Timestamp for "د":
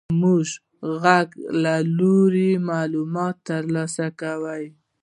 0.55-0.59